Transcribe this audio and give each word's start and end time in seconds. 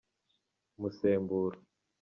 umusemburo. 0.77 1.57